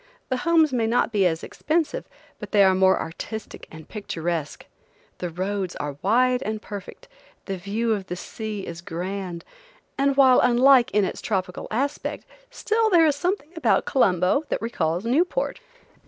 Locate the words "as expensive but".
1.27-2.51